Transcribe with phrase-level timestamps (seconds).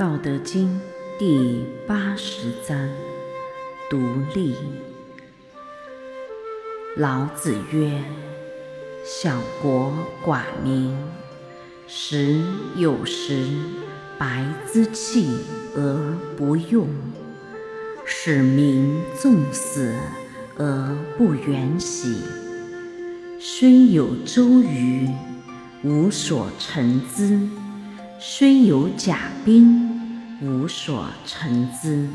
[0.00, 0.80] 道德经》
[1.18, 2.88] 第八十章：
[3.90, 3.98] 独
[4.34, 4.54] 立。
[6.96, 8.02] 老子曰
[9.04, 9.92] ：“小国
[10.24, 10.96] 寡民，
[11.86, 12.40] 时
[12.76, 13.46] 有时
[14.18, 14.42] 白
[14.72, 15.36] 之器
[15.76, 16.88] 而不用，
[18.06, 19.94] 使民重死
[20.56, 22.22] 而不远徙。
[23.38, 25.10] 虽有周瑜，
[25.84, 27.38] 无所成之；
[28.18, 29.89] 虽有甲兵，
[30.42, 32.08] 无所成之。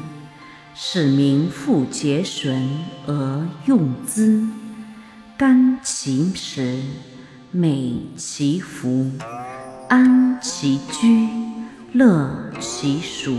[0.74, 2.70] 使民复节损
[3.08, 4.46] 而用之。”
[5.38, 6.82] 甘其食，
[7.52, 9.12] 美其服，
[9.90, 11.28] 安其居，
[11.92, 13.36] 乐其俗。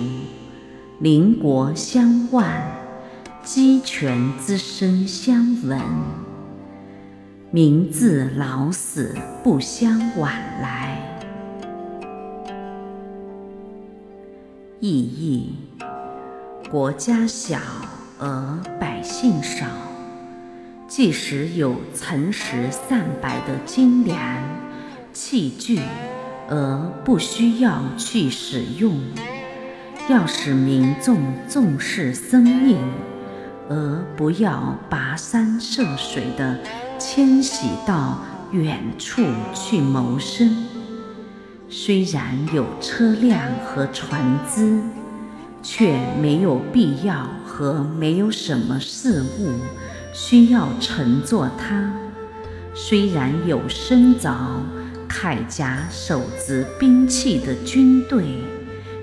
[1.00, 2.44] 邻国相望，
[3.42, 5.80] 鸡犬之声相闻。
[7.50, 11.15] 民自老死不相往来。
[14.78, 15.54] 意义：
[16.70, 17.58] 国家小
[18.18, 19.64] 而百姓少。
[20.86, 24.20] 即使有诚实善百的精良
[25.14, 25.80] 器具，
[26.50, 28.92] 而不需要去使用；
[30.10, 31.18] 要使民众
[31.48, 32.78] 重视生命，
[33.70, 36.58] 而不要跋山涉水的
[36.98, 38.20] 迁徙到
[38.52, 39.22] 远处
[39.54, 40.75] 去谋生。
[41.68, 44.80] 虽然有车辆和船只，
[45.62, 49.52] 却没有必要和没有什么事物。
[50.12, 51.92] 需要乘坐它，
[52.72, 54.30] 虽然有身着
[55.08, 58.24] 铠甲、手执兵器的军队，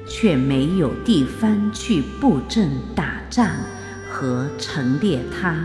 [0.07, 3.47] 却没有地方去布阵打仗
[4.09, 5.55] 和陈列它。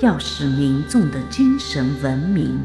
[0.00, 2.58] 要使民众的精神文明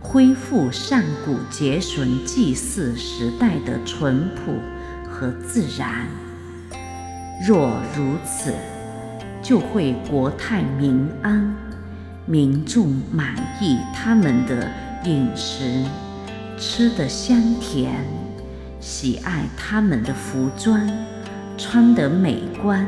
[0.00, 4.54] 恢复上古结绳祭祀时代的淳朴
[5.08, 6.06] 和自然，
[7.46, 8.52] 若如此。
[9.42, 11.56] 就会国泰民安，
[12.26, 14.70] 民众满意他们的
[15.04, 15.82] 饮食，
[16.58, 18.04] 吃得香甜，
[18.80, 20.86] 喜爱他们的服装，
[21.56, 22.86] 穿得美观，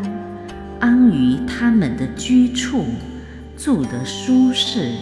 [0.79, 2.85] 安于他们的居处，
[3.57, 4.93] 住得舒适，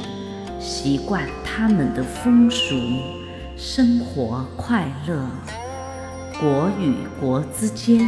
[0.61, 2.77] 习惯他们的风俗，
[3.57, 5.27] 生活快乐。
[6.39, 8.07] 国与国之间。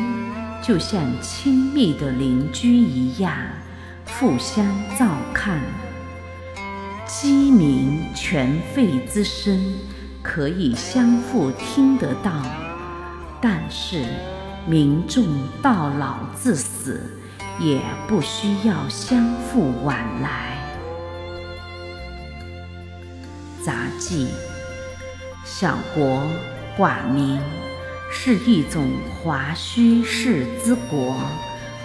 [0.65, 3.35] 就像亲密的邻居一样，
[4.07, 4.65] 互相
[4.97, 5.61] 照看。
[7.05, 9.75] 鸡鸣犬吠之声
[10.23, 12.31] 可以相互听得到，
[13.41, 14.05] 但是
[14.65, 15.27] 民众
[15.61, 17.01] 到老至死
[17.59, 20.52] 也不需要相互往来。
[23.65, 24.29] 杂技：
[25.45, 26.23] 小国
[26.77, 27.41] 寡民。
[28.15, 31.17] 是一种华胥氏之国，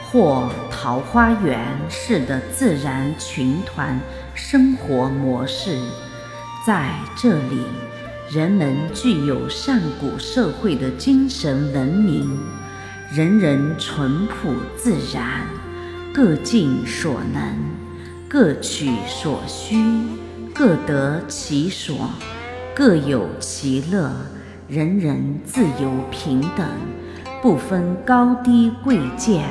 [0.03, 1.57] 或桃花源
[1.89, 3.97] 式的自然群团
[4.35, 5.79] 生活模式。
[6.66, 7.61] 在这里，
[8.29, 12.37] 人们具有上古社会的精神文明，
[13.09, 15.47] 人人淳朴自然，
[16.13, 17.57] 各尽所能，
[18.27, 19.77] 各取所需，
[20.57, 22.09] 各得其所，
[22.73, 24.12] 各有其乐。
[24.68, 26.68] 人人自由平等，
[27.44, 29.46] 不分高低贵贱，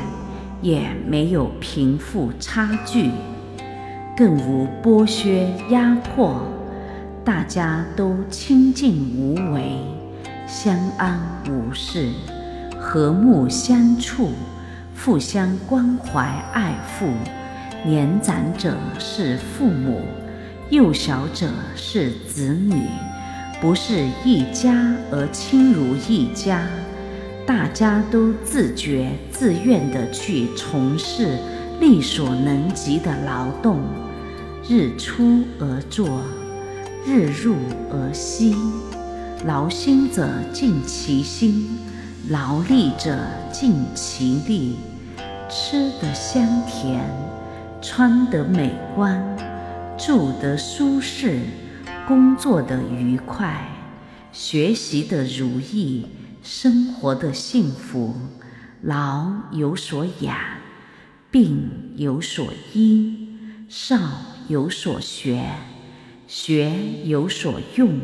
[0.61, 3.13] 也没有贫富差距，
[4.17, 6.43] 更无剥削压迫，
[7.25, 9.79] 大家都清净无为，
[10.49, 12.11] 相安无事，
[12.81, 14.33] 和睦相处，
[14.99, 17.07] 互相关怀爱护。
[17.87, 20.03] 年长者是父母，
[20.71, 22.83] 幼小者是子女。
[23.61, 26.67] 不是一家而亲如一家，
[27.47, 31.39] 大家都自觉自愿地去从事
[31.81, 33.81] 力所能及的劳动，
[34.69, 36.21] 日出而作，
[37.07, 37.55] 日入
[37.91, 38.55] 而息。
[39.47, 41.79] 劳心者尽其心，
[42.29, 43.17] 劳力者
[43.51, 44.77] 尽其力。
[45.49, 47.09] 吃得香甜，
[47.81, 49.23] 穿得美观，
[49.99, 51.41] 住得舒适。
[52.07, 53.67] 工作的愉快，
[54.31, 56.07] 学习的如意，
[56.41, 58.15] 生活的幸福，
[58.81, 60.37] 劳有所养，
[61.29, 63.29] 病有所医，
[63.69, 63.99] 少
[64.47, 65.51] 有所学，
[66.29, 66.73] 学
[67.05, 67.99] 有所用，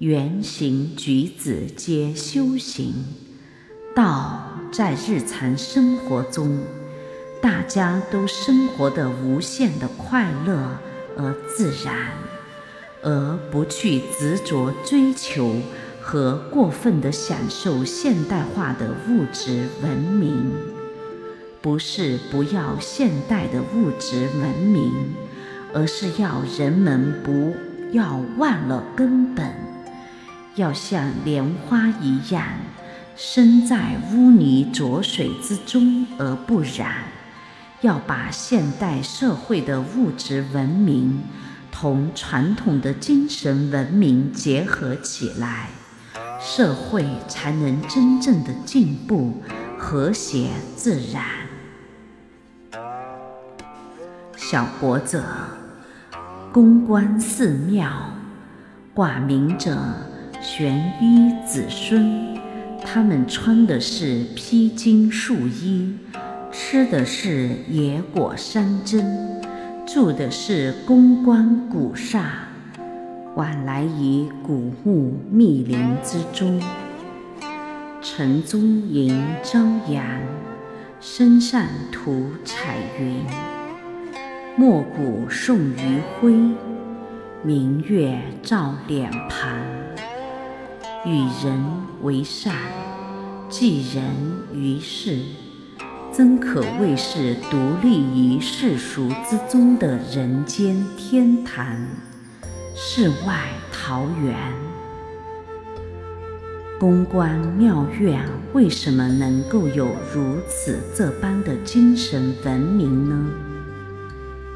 [0.00, 2.92] 言行举止皆修行。
[3.96, 6.58] 道在日常生活中，
[7.40, 10.78] 大家都生活的无限的快乐
[11.16, 12.12] 而自然。
[13.02, 15.56] 而不去执着追求
[16.00, 20.50] 和过分的享受现代化的物质文明。
[21.60, 25.14] 不是不要现代的物质文明，
[25.74, 27.54] 而是要人们不
[27.92, 29.54] 要忘了根本，
[30.56, 32.44] 要像莲花一样，
[33.16, 37.13] 生在污泥浊水之中而不染。
[37.84, 41.20] 要把现代社会的物质文明
[41.70, 45.68] 同传统的精神文明结合起来，
[46.40, 49.42] 社会才能真正的进步、
[49.76, 51.22] 和谐、自然。
[54.34, 55.22] 小国者，
[56.50, 57.86] 公关寺庙；
[58.94, 59.76] 寡民者，
[60.40, 62.34] 玄衣子孙。
[62.82, 65.98] 他们穿的是披荆束衣。
[66.56, 69.04] 吃的是野果山珍，
[69.84, 72.46] 住的是宫观古刹，
[73.34, 76.62] 往来于古墓密林之中。
[78.00, 79.58] 城中迎朝
[79.88, 80.06] 阳，
[81.00, 83.16] 身上涂彩云。
[84.56, 86.54] 暮鼓送余晖，
[87.42, 89.58] 明月照脸庞。
[91.04, 91.60] 与人
[92.02, 92.54] 为善，
[93.48, 94.04] 济人
[94.54, 95.18] 于世。
[96.16, 101.76] 真可谓是独立于世俗之中的人间天堂，
[102.76, 104.36] 世外桃源。
[106.78, 113.30] 公关庙院为什么能够有如此这般的精神文明呢？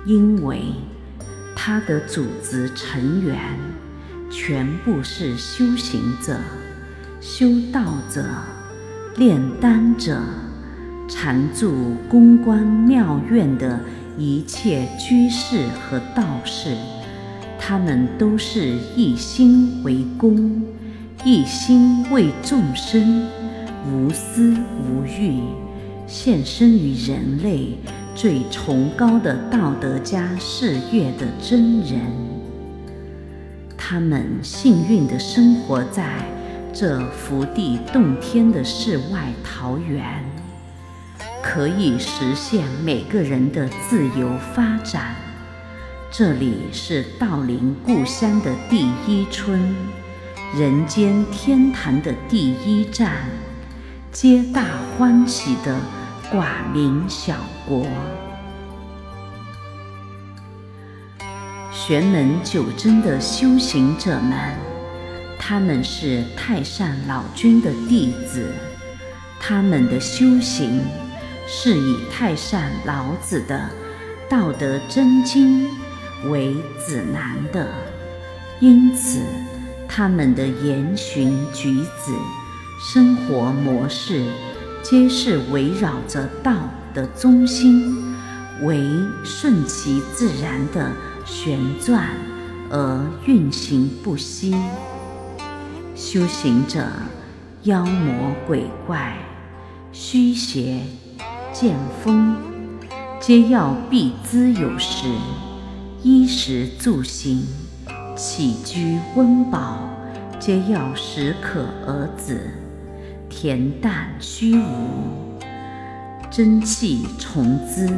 [0.06, 0.62] 因为
[1.56, 3.36] 它的组织成员
[4.30, 6.38] 全部是修行者、
[7.20, 8.24] 修道者、
[9.16, 10.22] 炼丹者。
[11.08, 13.80] 常住公关庙院的
[14.18, 16.76] 一切居士和道士，
[17.58, 20.62] 他们都是一心为公，
[21.24, 23.26] 一心为众生，
[23.90, 25.40] 无私无欲，
[26.06, 27.78] 献身于人类
[28.14, 32.00] 最崇高的道德家事业的真人。
[33.78, 36.18] 他们幸运地生活在
[36.72, 40.22] 这福地洞天的世外桃源。
[41.42, 45.14] 可以实现每个人的自由发展。
[46.10, 49.74] 这里是道林故乡的第一村，
[50.56, 53.12] 人间天堂的第一站，
[54.10, 54.64] 皆大
[54.96, 55.78] 欢喜的
[56.32, 57.36] 寡民小
[57.66, 57.86] 国。
[61.70, 64.54] 玄门九真的修行者们，
[65.38, 68.52] 他们是太上老君的弟子，
[69.38, 70.82] 他们的修行。
[71.50, 73.70] 是以太上老子的
[74.30, 75.66] 《道德真经》
[76.28, 77.66] 为指南的，
[78.60, 79.22] 因此
[79.88, 81.74] 他们的言行举
[82.04, 82.12] 止、
[82.78, 84.26] 生活模式，
[84.82, 86.52] 皆是围绕着道
[86.92, 87.96] 的中心，
[88.64, 88.78] 为
[89.24, 90.92] 顺其自然的
[91.24, 92.10] 旋转
[92.68, 94.54] 而运行不息。
[95.94, 96.86] 修行者，
[97.62, 99.16] 妖魔鬼怪，
[99.92, 100.82] 虚邪。
[101.52, 102.36] 见风，
[103.20, 105.06] 皆要避之有时；
[106.02, 107.46] 衣食住行、
[108.14, 109.78] 起居温饱，
[110.38, 112.50] 皆要适可而止。
[113.30, 115.38] 恬淡虚无，
[116.30, 117.88] 真气从之；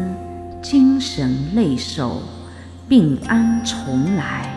[0.62, 2.22] 精神内守，
[2.88, 4.48] 病安从来。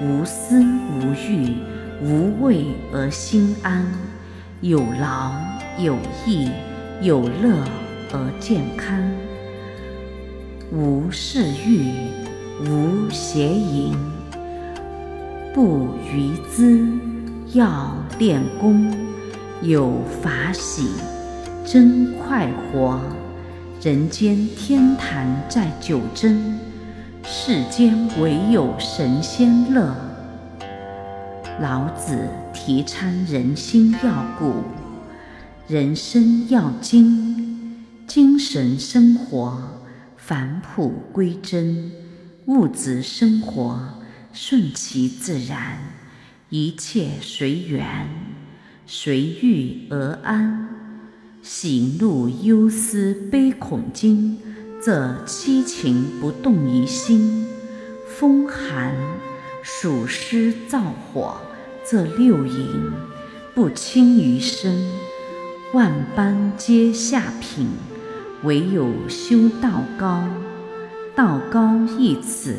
[0.00, 1.56] 无私无欲，
[2.02, 3.84] 无畏而心安。
[4.60, 5.32] 有劳
[5.78, 6.48] 有逸
[7.02, 7.87] 有乐。
[8.10, 8.98] 而健康，
[10.72, 11.92] 无嗜欲，
[12.64, 13.94] 无邪淫，
[15.52, 16.88] 不愚资，
[17.52, 18.90] 要练功，
[19.60, 20.88] 有法喜，
[21.66, 22.98] 真快活。
[23.82, 26.58] 人间天堂在九真，
[27.22, 29.94] 世间唯有神仙乐。
[31.60, 32.16] 老子
[32.54, 34.62] 提倡人心要古，
[35.66, 37.47] 人生要精。
[38.08, 39.84] 精神生活
[40.16, 41.92] 返璞归真，
[42.46, 44.00] 物质生活
[44.32, 45.78] 顺其自然，
[46.48, 48.08] 一切随缘，
[48.86, 50.70] 随遇而安。
[51.42, 54.38] 喜怒忧思悲恐惊，
[54.82, 57.44] 这七情不动于心；
[58.06, 58.96] 风寒
[59.62, 61.38] 暑湿燥火，
[61.86, 62.90] 这六淫
[63.54, 64.82] 不侵于身。
[65.74, 67.68] 万般皆下品。
[68.44, 70.22] 唯有修道高，
[71.16, 72.56] 道高一尺，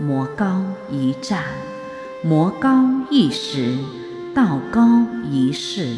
[0.00, 1.38] 魔高一丈，
[2.24, 3.76] 魔高一时，
[4.34, 5.94] 道高一世。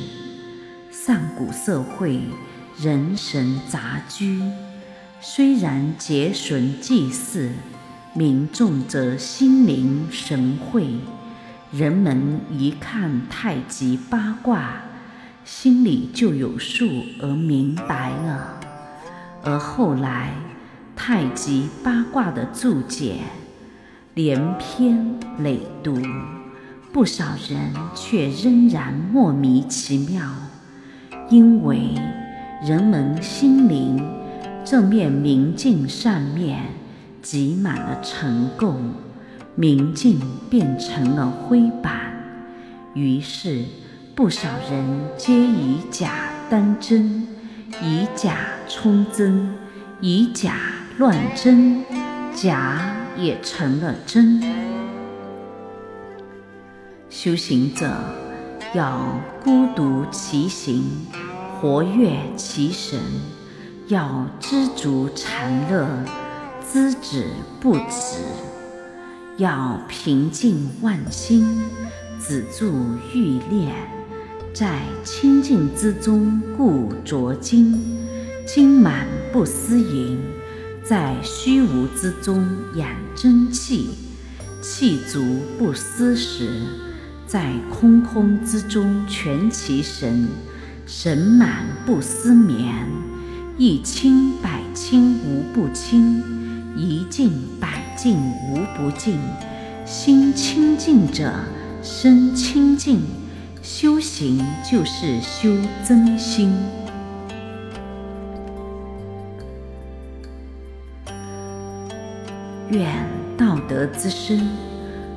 [0.91, 2.23] 上古社会
[2.77, 4.43] 人神杂居，
[5.21, 7.51] 虽然结绳祭祀，
[8.15, 10.89] 民众则心领神会。
[11.71, 14.83] 人们一看太极八卦，
[15.45, 16.89] 心里就有数
[17.21, 18.61] 而明白了。
[19.45, 20.31] 而后来，
[20.97, 23.17] 太极八卦的注解
[24.15, 26.03] 连篇累牍，
[26.93, 30.23] 不少人却仍然莫名其妙，
[31.29, 31.95] 因为
[32.63, 34.03] 人们心灵
[34.65, 36.63] 这面明镜上面
[37.21, 38.75] 挤满了尘垢，
[39.55, 42.15] 明镜变成了灰板，
[42.95, 43.65] 于是
[44.15, 44.85] 不少人
[45.19, 47.27] 皆以假当真。
[47.83, 48.37] 以假
[48.69, 49.55] 充真，
[50.01, 50.57] 以假
[50.97, 51.85] 乱真，
[52.35, 54.43] 假也成了真。
[57.11, 57.91] 修行者
[58.75, 60.85] 要孤独其行，
[61.61, 62.99] 活跃其神，
[63.89, 65.87] 要知足常乐，
[66.73, 67.27] 知止
[67.61, 68.21] 不止；
[69.37, 71.63] 要平静万心，
[72.21, 72.73] 止住
[73.13, 74.04] 欲念。
[74.55, 77.77] 在清净之中故浊精，
[78.47, 80.17] 精满不思淫；
[80.85, 82.47] 在虚无之中
[82.77, 83.91] 养真气，
[84.63, 85.21] 气足
[85.59, 86.45] 不思食；
[87.27, 90.29] 在空空之中全其神，
[90.87, 92.87] 神满不思眠。
[93.59, 96.23] 一清百清无不清，
[96.77, 99.19] 一净百净无不净。
[99.85, 101.33] 心清净者，
[101.83, 103.03] 身清净。
[103.65, 105.49] 修行就是修
[105.83, 106.55] 真心，
[112.69, 112.87] 愿
[113.39, 114.39] 道德之声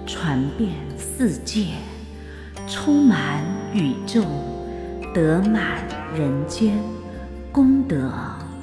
[0.06, 1.74] 传遍世界，
[2.70, 4.24] 充满宇宙，
[5.14, 5.86] 德满
[6.16, 6.80] 人间，
[7.52, 8.10] 功德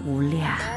[0.07, 0.74] 无量。